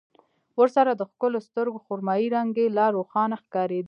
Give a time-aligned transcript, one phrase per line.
[0.59, 3.79] ورسره د ښکلو سترګو خرمايي رنګ يې لا روښانه ښکارېده.